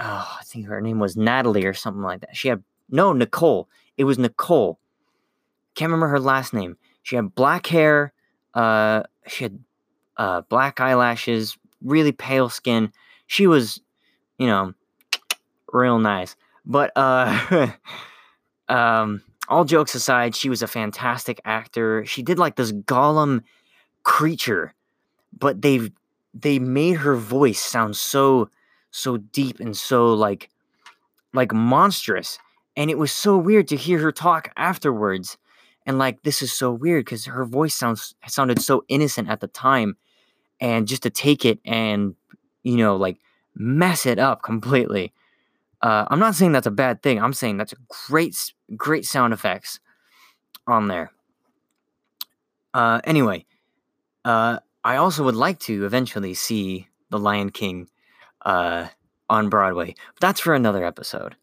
oh, 0.00 0.37
I 0.40 0.42
think 0.45 0.66
her 0.66 0.80
name 0.80 0.99
was 0.99 1.16
Natalie 1.16 1.66
or 1.66 1.75
something 1.75 2.02
like 2.02 2.23
that. 2.23 2.37
She 2.37 2.49
had, 2.49 2.64
no, 2.88 3.12
Nicole. 3.12 3.68
It 3.97 4.04
was 4.04 4.18
Nicole. 4.18 4.80
Can't 5.75 5.90
remember 5.90 6.09
her 6.09 6.21
last 6.21 6.54
name. 6.54 6.76
She 7.02 7.16
had 7.16 7.35
black 7.35 7.66
hair. 7.66 8.12
Uh, 8.54 9.02
she 9.28 9.45
had 9.45 9.59
uh, 10.16 10.40
black 10.49 10.80
eyelashes, 10.80 11.59
really 11.87 12.12
pale 12.12 12.49
skin. 12.49 12.93
She 13.26 13.47
was, 13.47 13.81
you 14.38 14.47
know, 14.47 14.75
real 15.73 15.99
nice. 15.99 16.37
But 16.64 16.93
uh 16.97 17.69
um 18.69 19.23
all 19.49 19.64
jokes 19.64 19.95
aside, 19.95 20.35
she 20.35 20.49
was 20.49 20.62
a 20.62 20.66
fantastic 20.66 21.40
actor. 21.45 22.05
She 22.05 22.23
did 22.23 22.38
like 22.38 22.57
this 22.57 22.73
Gollum 22.73 23.43
creature, 24.02 24.75
but 25.38 25.62
they've 25.62 25.90
they 26.35 26.59
made 26.59 26.97
her 26.97 27.16
voice 27.16 27.61
sound 27.61 27.97
so 27.97 28.49
so 28.90 29.19
deep 29.19 29.61
and 29.61 29.76
so 29.76 30.12
like 30.14 30.50
like 31.33 31.52
monstrous. 31.52 32.38
And 32.76 32.90
it 32.90 32.99
was 32.99 33.12
so 33.12 33.38
weird 33.38 33.69
to 33.69 33.76
hear 33.76 33.99
her 34.00 34.12
talk 34.12 34.50
afterwards. 34.57 35.38
And 35.87 35.99
like 35.99 36.23
this 36.25 36.43
is 36.43 36.52
so 36.52 36.73
weird 36.73 37.05
because 37.05 37.26
her 37.26 37.45
voice 37.45 37.75
sounds 37.75 38.14
sounded 38.26 38.61
so 38.61 38.85
innocent 38.88 39.28
at 39.28 39.40
the 39.40 39.47
time 39.47 39.97
and 40.61 40.89
just 40.89 41.03
to 41.03 41.11
take 41.11 41.45
it 41.45 41.59
and 41.65 42.15
you 42.63 42.77
know 42.77 42.97
like 42.97 43.19
mess 43.55 44.07
it 44.07 44.19
up 44.19 44.43
completely. 44.43 45.13
Uh, 45.83 46.07
i'm 46.11 46.19
not 46.19 46.35
saying 46.35 46.53
that's 46.53 46.67
a 46.67 46.71
bad 46.71 47.03
thing 47.03 47.21
i'm 47.21 47.35
saying 47.35 47.59
that's 47.59 47.75
a 47.75 47.77
great 48.09 48.53
great 48.77 49.05
sound 49.05 49.35
effects 49.35 49.79
on 50.67 50.89
there. 50.89 51.13
Uh, 52.73 53.01
anyway 53.05 53.45
uh, 54.25 54.59
i 54.85 54.97
also 54.97 55.23
would 55.23 55.35
like 55.35 55.59
to 55.59 55.85
eventually 55.85 56.33
see 56.33 56.89
the 57.11 57.19
lion 57.19 57.51
king 57.51 57.89
uh, 58.47 58.87
on 59.29 59.49
broadway 59.51 59.95
but 60.15 60.21
that's 60.21 60.41
for 60.41 60.55
another 60.55 60.83
episode. 60.85 61.37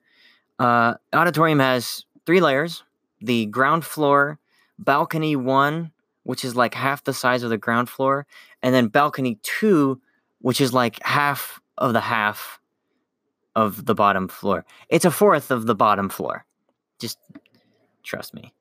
Uh, 0.58 0.96
auditorium 1.14 1.60
has 1.60 2.06
three 2.26 2.42
layers 2.42 2.84
the 3.22 3.46
ground 3.46 3.86
floor 3.86 4.40
balcony 4.80 5.36
one 5.36 5.92
which 6.24 6.44
is 6.44 6.56
like 6.56 6.74
half 6.74 7.04
the 7.04 7.14
size 7.14 7.44
of 7.44 7.50
the 7.50 7.58
ground 7.58 7.90
floor, 7.90 8.26
and 8.62 8.74
then 8.74 8.88
balcony 8.88 9.40
two, 9.44 10.02
which 10.40 10.60
is 10.60 10.74
like 10.74 11.02
half 11.04 11.60
of 11.78 11.94
the 11.94 12.02
half 12.02 12.60
of 13.56 13.86
the 13.86 13.96
bottom 13.96 14.28
floor. 14.28 14.66
It's 14.90 15.06
a 15.06 15.12
fourth 15.12 15.52
of 15.52 15.66
the 15.66 15.76
bottom 15.76 16.10
floor. 16.10 16.46
Just 17.00 17.20
trust 18.04 18.34
me. 18.34 18.54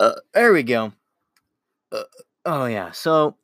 Uh, 0.00 0.14
there 0.34 0.52
we 0.52 0.62
go. 0.62 0.92
Uh, 1.92 2.02
oh 2.44 2.66
yeah. 2.66 2.90
So 2.90 3.36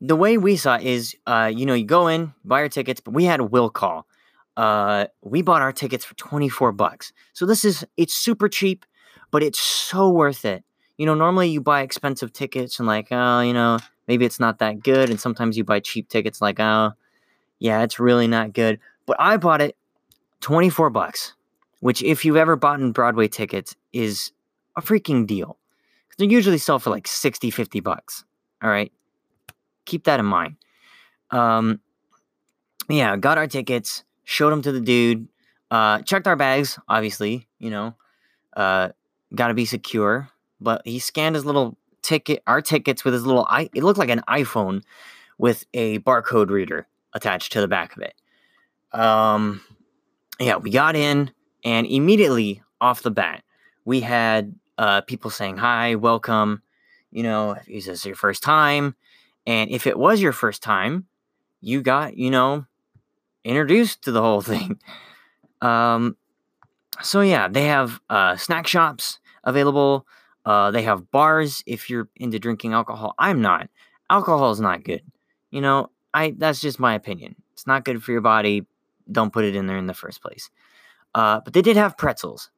the 0.00 0.16
way 0.16 0.36
we 0.38 0.56
saw 0.56 0.78
is, 0.80 1.14
uh, 1.26 1.50
you 1.54 1.66
know, 1.66 1.74
you 1.74 1.84
go 1.84 2.08
in, 2.08 2.32
buy 2.44 2.60
your 2.60 2.68
tickets, 2.68 3.00
but 3.00 3.14
we 3.14 3.24
had 3.24 3.40
a 3.40 3.44
will 3.44 3.70
call. 3.70 4.06
Uh, 4.56 5.06
we 5.22 5.42
bought 5.42 5.62
our 5.62 5.72
tickets 5.72 6.04
for 6.04 6.14
24 6.14 6.72
bucks. 6.72 7.12
So 7.32 7.46
this 7.46 7.64
is 7.64 7.86
it's 7.96 8.14
super 8.14 8.48
cheap, 8.48 8.84
but 9.30 9.42
it's 9.42 9.60
so 9.60 10.10
worth 10.10 10.44
it 10.44 10.64
you 10.96 11.06
know, 11.06 11.14
normally 11.14 11.48
you 11.48 11.60
buy 11.60 11.82
expensive 11.82 12.32
tickets 12.32 12.78
and 12.78 12.86
like, 12.86 13.08
oh, 13.10 13.40
you 13.40 13.52
know, 13.52 13.78
maybe 14.08 14.24
it's 14.24 14.40
not 14.40 14.58
that 14.58 14.82
good. 14.82 15.10
And 15.10 15.20
sometimes 15.20 15.56
you 15.56 15.64
buy 15.64 15.80
cheap 15.80 16.08
tickets 16.08 16.40
like, 16.40 16.60
oh, 16.60 16.92
yeah, 17.58 17.82
it's 17.82 17.98
really 17.98 18.26
not 18.26 18.52
good. 18.52 18.78
But 19.06 19.16
I 19.18 19.36
bought 19.36 19.60
it 19.60 19.76
24 20.40 20.90
bucks, 20.90 21.34
which 21.80 22.02
if 22.02 22.24
you've 22.24 22.36
ever 22.36 22.56
bought 22.56 22.80
in 22.80 22.92
Broadway 22.92 23.28
tickets 23.28 23.76
is 23.92 24.32
a 24.76 24.82
freaking 24.82 25.26
deal. 25.26 25.58
They 26.18 26.26
usually 26.26 26.58
sell 26.58 26.78
for 26.78 26.90
like 26.90 27.08
60, 27.08 27.50
50 27.50 27.80
bucks. 27.80 28.24
All 28.62 28.70
right. 28.70 28.92
Keep 29.86 30.04
that 30.04 30.20
in 30.20 30.26
mind. 30.26 30.56
Um, 31.30 31.80
yeah, 32.88 33.16
got 33.16 33.38
our 33.38 33.46
tickets, 33.46 34.04
showed 34.24 34.50
them 34.50 34.62
to 34.62 34.72
the 34.72 34.80
dude, 34.80 35.26
uh, 35.70 36.02
checked 36.02 36.26
our 36.26 36.36
bags, 36.36 36.78
obviously, 36.88 37.48
you 37.58 37.70
know, 37.70 37.94
uh, 38.54 38.90
got 39.34 39.48
to 39.48 39.54
be 39.54 39.64
secure 39.64 40.28
but 40.62 40.82
he 40.84 40.98
scanned 40.98 41.34
his 41.34 41.44
little 41.44 41.76
ticket, 42.02 42.42
our 42.46 42.60
tickets 42.60 43.04
with 43.04 43.14
his 43.14 43.26
little, 43.26 43.46
i. 43.48 43.68
it 43.74 43.82
looked 43.82 43.98
like 43.98 44.10
an 44.10 44.22
iPhone 44.28 44.82
with 45.38 45.66
a 45.74 45.98
barcode 46.00 46.50
reader 46.50 46.86
attached 47.14 47.52
to 47.52 47.60
the 47.60 47.68
back 47.68 47.96
of 47.96 48.02
it. 48.02 48.14
Um, 48.92 49.62
yeah, 50.38 50.56
we 50.56 50.70
got 50.70 50.96
in, 50.96 51.30
and 51.64 51.86
immediately 51.86 52.62
off 52.80 53.02
the 53.02 53.10
bat, 53.10 53.44
we 53.84 54.00
had 54.00 54.54
uh, 54.78 55.00
people 55.02 55.30
saying 55.30 55.56
hi, 55.56 55.94
welcome. 55.94 56.62
You 57.10 57.22
know, 57.22 57.56
is 57.66 57.86
this 57.86 58.06
your 58.06 58.16
first 58.16 58.42
time? 58.42 58.94
And 59.46 59.70
if 59.70 59.86
it 59.86 59.98
was 59.98 60.20
your 60.20 60.32
first 60.32 60.62
time, 60.62 61.06
you 61.60 61.82
got, 61.82 62.16
you 62.16 62.30
know, 62.30 62.66
introduced 63.44 64.02
to 64.02 64.12
the 64.12 64.22
whole 64.22 64.40
thing. 64.42 64.78
Um, 65.60 66.16
so 67.00 67.20
yeah, 67.20 67.48
they 67.48 67.66
have 67.66 68.00
uh, 68.10 68.36
snack 68.36 68.66
shops 68.66 69.18
available 69.44 70.06
Uh, 70.44 70.70
they 70.70 70.82
have 70.82 71.10
bars 71.10 71.62
if 71.66 71.88
you're 71.88 72.08
into 72.16 72.38
drinking 72.38 72.72
alcohol. 72.72 73.14
I'm 73.18 73.40
not. 73.40 73.68
Alcohol 74.10 74.50
is 74.50 74.60
not 74.60 74.84
good. 74.84 75.02
You 75.50 75.60
know, 75.60 75.90
I 76.12 76.34
that's 76.36 76.60
just 76.60 76.80
my 76.80 76.94
opinion. 76.94 77.36
It's 77.52 77.66
not 77.66 77.84
good 77.84 78.02
for 78.02 78.12
your 78.12 78.20
body. 78.20 78.66
Don't 79.10 79.32
put 79.32 79.44
it 79.44 79.54
in 79.54 79.66
there 79.66 79.76
in 79.76 79.86
the 79.86 79.94
first 79.94 80.22
place. 80.22 80.50
Uh, 81.14 81.40
but 81.44 81.52
they 81.52 81.62
did 81.62 81.76
have 81.76 81.96
pretzels. 81.96 82.50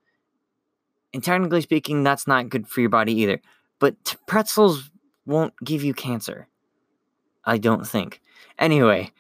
And 1.13 1.23
technically 1.23 1.61
speaking, 1.61 2.03
that's 2.03 2.27
not 2.27 2.49
good 2.49 2.67
for 2.67 2.81
your 2.81 2.91
body 2.91 3.13
either. 3.21 3.41
But 3.79 4.03
t- 4.05 4.17
pretzels 4.27 4.91
won't 5.27 5.55
give 5.63 5.85
you 5.85 5.95
cancer. 5.95 6.49
I 7.45 7.59
don't 7.59 7.87
think. 7.87 8.21
Anyway, 8.59 9.13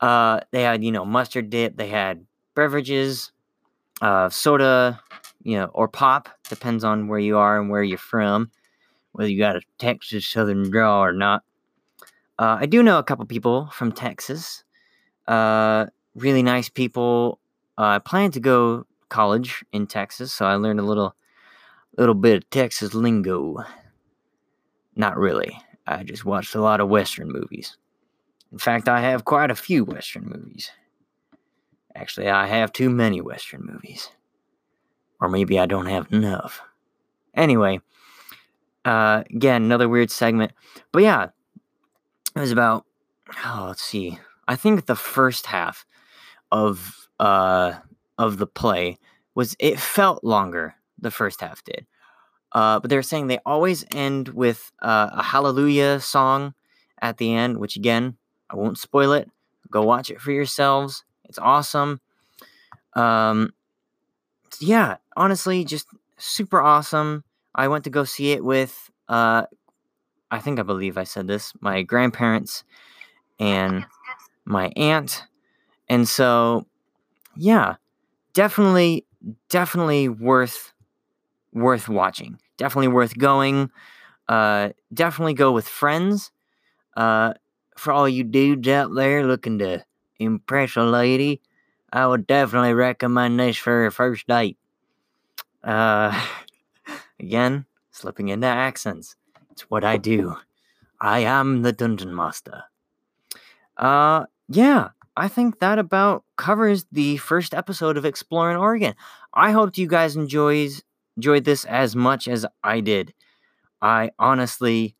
uh, 0.00 0.40
they 0.50 0.62
had, 0.62 0.82
you 0.82 0.92
know, 0.92 1.04
mustard 1.04 1.50
dip, 1.50 1.76
they 1.76 1.88
had 1.88 2.26
beverages, 2.54 3.32
uh, 4.00 4.28
soda, 4.28 5.00
you 5.46 5.56
know, 5.56 5.66
or 5.74 5.86
pop, 5.86 6.28
depends 6.48 6.82
on 6.82 7.06
where 7.06 7.20
you 7.20 7.38
are 7.38 7.60
and 7.60 7.70
where 7.70 7.84
you're 7.84 7.96
from, 7.96 8.50
whether 9.12 9.30
you 9.30 9.38
got 9.38 9.54
a 9.54 9.60
Texas 9.78 10.26
Southern 10.26 10.68
draw 10.70 11.00
or 11.00 11.12
not. 11.12 11.44
Uh, 12.36 12.56
I 12.58 12.66
do 12.66 12.82
know 12.82 12.98
a 12.98 13.04
couple 13.04 13.24
people 13.26 13.68
from 13.72 13.92
Texas. 13.92 14.64
Uh, 15.28 15.86
really 16.16 16.42
nice 16.42 16.68
people. 16.68 17.38
Uh, 17.78 17.84
I 17.84 17.98
plan 18.00 18.32
to 18.32 18.40
go 18.40 18.86
college 19.08 19.64
in 19.72 19.86
Texas, 19.86 20.32
so 20.32 20.46
I 20.46 20.56
learned 20.56 20.80
a 20.80 20.82
little, 20.82 21.14
little 21.96 22.16
bit 22.16 22.38
of 22.38 22.50
Texas 22.50 22.92
lingo. 22.92 23.58
Not 24.96 25.16
really. 25.16 25.56
I 25.86 26.02
just 26.02 26.24
watched 26.24 26.56
a 26.56 26.60
lot 26.60 26.80
of 26.80 26.88
Western 26.88 27.30
movies. 27.30 27.76
In 28.50 28.58
fact, 28.58 28.88
I 28.88 29.00
have 29.00 29.24
quite 29.24 29.52
a 29.52 29.54
few 29.54 29.84
Western 29.84 30.24
movies. 30.24 30.72
Actually, 31.94 32.30
I 32.30 32.48
have 32.48 32.72
too 32.72 32.90
many 32.90 33.20
Western 33.20 33.62
movies. 33.64 34.10
Or 35.20 35.28
maybe 35.28 35.58
I 35.58 35.66
don't 35.66 35.86
have 35.86 36.12
enough. 36.12 36.60
Anyway, 37.34 37.80
uh, 38.84 39.24
again, 39.30 39.62
another 39.64 39.88
weird 39.88 40.10
segment. 40.10 40.52
But 40.92 41.02
yeah, 41.02 41.28
it 42.34 42.40
was 42.40 42.52
about, 42.52 42.84
oh, 43.44 43.66
let's 43.68 43.82
see. 43.82 44.18
I 44.48 44.56
think 44.56 44.86
the 44.86 44.96
first 44.96 45.46
half 45.46 45.84
of 46.52 47.08
uh 47.18 47.72
of 48.18 48.38
the 48.38 48.46
play 48.46 48.98
was 49.34 49.56
it 49.58 49.80
felt 49.80 50.22
longer. 50.22 50.74
The 50.98 51.10
first 51.10 51.40
half 51.40 51.62
did. 51.64 51.86
Uh, 52.52 52.80
but 52.80 52.88
they're 52.88 53.02
saying 53.02 53.26
they 53.26 53.40
always 53.44 53.84
end 53.92 54.28
with 54.28 54.72
uh, 54.80 55.10
a 55.12 55.22
hallelujah 55.22 56.00
song 56.00 56.54
at 57.02 57.18
the 57.18 57.34
end, 57.34 57.58
which 57.58 57.76
again, 57.76 58.16
I 58.48 58.56
won't 58.56 58.78
spoil 58.78 59.12
it. 59.12 59.30
Go 59.70 59.82
watch 59.82 60.10
it 60.10 60.20
for 60.20 60.32
yourselves. 60.32 61.04
It's 61.24 61.38
awesome. 61.38 62.00
Um, 62.94 63.52
yeah, 64.60 64.96
honestly, 65.16 65.64
just 65.64 65.88
super 66.18 66.60
awesome. 66.60 67.24
I 67.54 67.68
went 67.68 67.84
to 67.84 67.90
go 67.90 68.04
see 68.04 68.32
it 68.32 68.44
with, 68.44 68.90
uh, 69.08 69.44
I 70.30 70.38
think 70.40 70.58
I 70.58 70.62
believe 70.62 70.98
I 70.98 71.04
said 71.04 71.26
this, 71.26 71.52
my 71.60 71.82
grandparents 71.82 72.64
and 73.38 73.86
my 74.44 74.72
aunt. 74.76 75.24
And 75.88 76.08
so, 76.08 76.66
yeah, 77.36 77.76
definitely, 78.34 79.04
definitely 79.48 80.08
worth 80.08 80.72
worth 81.52 81.88
watching. 81.88 82.38
Definitely 82.58 82.88
worth 82.88 83.16
going. 83.18 83.70
Uh, 84.28 84.70
definitely 84.92 85.34
go 85.34 85.52
with 85.52 85.66
friends. 85.68 86.30
Uh, 86.96 87.34
for 87.76 87.92
all 87.92 88.08
you 88.08 88.24
dudes 88.24 88.68
out 88.68 88.94
there 88.94 89.26
looking 89.26 89.58
to 89.58 89.84
impress 90.18 90.76
a 90.76 90.82
lady, 90.82 91.40
I 91.96 92.06
would 92.06 92.26
definitely 92.26 92.74
recommend 92.74 93.40
this 93.40 93.56
for 93.56 93.80
your 93.80 93.90
first 93.90 94.26
date. 94.26 94.58
Uh, 95.64 96.12
again, 97.18 97.64
slipping 97.90 98.28
into 98.28 98.46
accents. 98.46 99.16
It's 99.50 99.62
what 99.70 99.82
I 99.82 99.96
do. 99.96 100.36
I 101.00 101.20
am 101.20 101.62
the 101.62 101.72
dungeon 101.72 102.14
master. 102.14 102.64
Uh, 103.78 104.26
yeah, 104.46 104.90
I 105.16 105.28
think 105.28 105.60
that 105.60 105.78
about 105.78 106.24
covers 106.36 106.84
the 106.92 107.16
first 107.16 107.54
episode 107.54 107.96
of 107.96 108.04
Exploring 108.04 108.58
Oregon. 108.58 108.92
I 109.32 109.52
hope 109.52 109.78
you 109.78 109.86
guys 109.86 110.16
enjoys 110.16 110.82
enjoyed 111.16 111.44
this 111.44 111.64
as 111.64 111.96
much 111.96 112.28
as 112.28 112.44
I 112.62 112.80
did. 112.80 113.14
I 113.80 114.10
honestly 114.18 114.96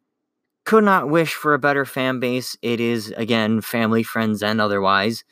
could 0.64 0.84
not 0.84 1.10
wish 1.10 1.34
for 1.34 1.52
a 1.52 1.58
better 1.58 1.84
fan 1.84 2.20
base. 2.20 2.56
It 2.62 2.80
is 2.80 3.12
again 3.18 3.60
family, 3.60 4.02
friends, 4.02 4.42
and 4.42 4.62
otherwise, 4.62 5.24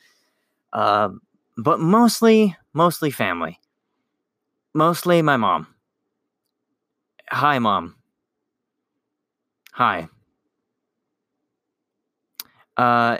uh, 0.71 1.09
but 1.57 1.79
mostly, 1.79 2.55
mostly 2.73 3.11
family. 3.11 3.59
Mostly 4.73 5.21
my 5.21 5.37
mom. 5.37 5.67
Hi, 7.29 7.59
mom. 7.59 7.95
Hi. 9.73 10.09
Uh, 12.77 13.17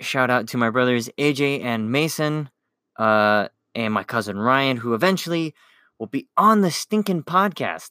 shout 0.00 0.30
out 0.30 0.48
to 0.48 0.56
my 0.56 0.70
brothers 0.70 1.08
AJ 1.18 1.62
and 1.62 1.90
Mason, 1.90 2.48
uh, 2.96 3.48
and 3.74 3.92
my 3.92 4.04
cousin 4.04 4.38
Ryan, 4.38 4.76
who 4.76 4.94
eventually 4.94 5.54
will 5.98 6.06
be 6.06 6.28
on 6.36 6.60
the 6.60 6.70
stinking 6.70 7.24
podcast. 7.24 7.90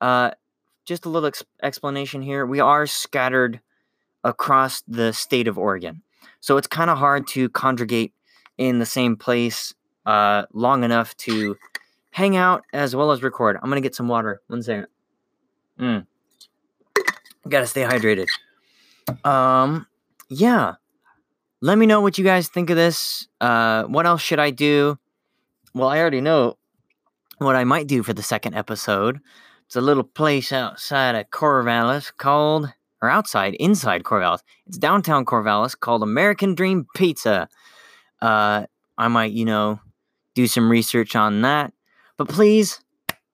Uh, 0.00 0.32
just 0.84 1.06
a 1.06 1.08
little 1.08 1.28
ex- 1.28 1.44
explanation 1.62 2.20
here. 2.20 2.44
We 2.44 2.60
are 2.60 2.86
scattered 2.86 3.60
across 4.22 4.82
the 4.86 5.12
state 5.12 5.48
of 5.48 5.56
Oregon. 5.56 6.02
So 6.40 6.56
it's 6.56 6.66
kind 6.66 6.90
of 6.90 6.98
hard 6.98 7.26
to 7.28 7.48
congregate 7.48 8.12
in 8.58 8.78
the 8.78 8.86
same 8.86 9.16
place 9.16 9.74
uh, 10.06 10.44
long 10.52 10.84
enough 10.84 11.16
to 11.16 11.56
hang 12.10 12.36
out 12.36 12.64
as 12.72 12.94
well 12.94 13.10
as 13.10 13.22
record. 13.22 13.56
I'm 13.62 13.70
to 13.70 13.80
get 13.80 13.94
some 13.94 14.08
water. 14.08 14.40
One 14.46 14.62
second. 14.62 14.86
Mm. 15.78 16.06
Gotta 17.48 17.66
stay 17.66 17.82
hydrated. 17.82 18.26
Um, 19.24 19.86
yeah. 20.28 20.74
Let 21.60 21.78
me 21.78 21.86
know 21.86 22.00
what 22.00 22.18
you 22.18 22.24
guys 22.24 22.48
think 22.48 22.70
of 22.70 22.76
this. 22.76 23.26
Uh, 23.40 23.84
what 23.84 24.06
else 24.06 24.20
should 24.20 24.38
I 24.38 24.50
do? 24.50 24.98
Well, 25.74 25.88
I 25.88 25.98
already 25.98 26.20
know 26.20 26.58
what 27.38 27.56
I 27.56 27.64
might 27.64 27.86
do 27.86 28.02
for 28.02 28.12
the 28.12 28.22
second 28.22 28.54
episode. 28.54 29.20
It's 29.66 29.76
a 29.76 29.80
little 29.80 30.04
place 30.04 30.52
outside 30.52 31.14
of 31.14 31.30
Corvallis 31.30 32.12
called, 32.16 32.72
or 33.02 33.10
outside, 33.10 33.54
inside 33.54 34.04
Corvallis. 34.04 34.40
It's 34.66 34.78
downtown 34.78 35.24
Corvallis 35.24 35.78
called 35.78 36.02
American 36.02 36.54
Dream 36.54 36.86
Pizza. 36.94 37.48
Uh, 38.20 38.66
I 38.96 39.08
might, 39.08 39.32
you 39.32 39.44
know, 39.44 39.80
do 40.34 40.46
some 40.46 40.70
research 40.70 41.16
on 41.16 41.42
that. 41.42 41.72
But 42.16 42.28
please, 42.28 42.80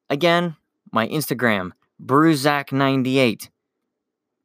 again, 0.09 0.57
my 0.93 1.07
Instagram, 1.09 1.73
Bruzak98. 2.05 3.49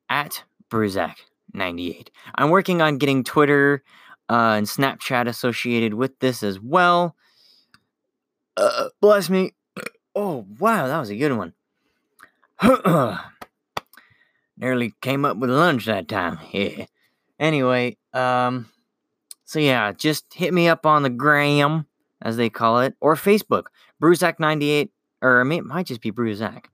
At 0.08 0.44
Bruzak98. 0.70 2.10
I'm 2.36 2.50
working 2.50 2.82
on 2.82 2.98
getting 2.98 3.24
Twitter 3.24 3.84
uh, 4.30 4.54
and 4.58 4.68
Snapchat 4.68 5.28
associated 5.28 5.96
with 5.96 6.20
this 6.20 6.44
as 6.44 6.60
well. 6.60 7.16
Uh, 8.58 8.90
bless 9.02 9.30
me. 9.30 9.54
Oh, 10.18 10.46
wow, 10.60 10.88
that 10.88 10.98
was 10.98 11.10
a 11.10 11.18
good 11.18 11.34
one. 11.34 11.52
Nearly 14.58 14.94
came 15.02 15.26
up 15.26 15.36
with 15.36 15.50
lunch 15.50 15.88
that 15.88 16.08
time. 16.08 16.40
Yeah. 16.54 16.86
Anyway, 17.38 17.98
um, 18.14 18.70
so 19.46 19.60
yeah, 19.60 19.92
just 19.92 20.34
hit 20.34 20.54
me 20.54 20.68
up 20.68 20.86
on 20.86 21.04
the 21.04 21.10
gram, 21.10 21.86
as 22.22 22.36
they 22.36 22.50
call 22.50 22.80
it, 22.80 22.96
or 23.00 23.16
Facebook, 23.16 23.66
Bruzak98, 24.02 24.90
or 25.22 25.42
it 25.42 25.66
might 25.66 25.86
just 25.86 26.02
be 26.02 26.12
Bruzak. 26.12 26.66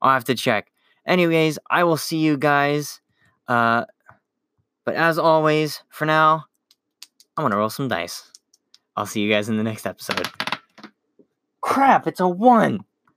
I'll 0.00 0.12
have 0.12 0.24
to 0.24 0.34
check. 0.34 0.70
Anyways, 1.04 1.58
I 1.70 1.84
will 1.84 1.96
see 1.96 2.18
you 2.18 2.36
guys. 2.36 3.00
Uh, 3.48 3.84
but 4.84 4.94
as 4.94 5.18
always, 5.18 5.82
for 5.88 6.04
now, 6.04 6.44
I'm 7.36 7.44
gonna 7.44 7.56
roll 7.56 7.70
some 7.70 7.88
dice. 7.88 8.30
I'll 8.96 9.06
see 9.06 9.20
you 9.20 9.30
guys 9.30 9.48
in 9.48 9.56
the 9.56 9.62
next 9.62 9.86
episode. 9.86 10.28
Crap, 11.60 12.06
it's 12.06 12.20
a 12.20 12.28
one. 12.28 12.80